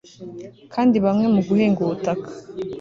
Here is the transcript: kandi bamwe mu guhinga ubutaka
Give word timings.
kandi 0.73 0.95
bamwe 1.05 1.25
mu 1.33 1.41
guhinga 1.47 1.79
ubutaka 1.85 2.29